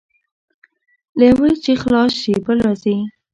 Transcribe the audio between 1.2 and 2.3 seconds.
یوه چې خلاص